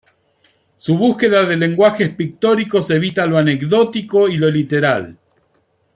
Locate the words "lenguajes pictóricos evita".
1.57-3.27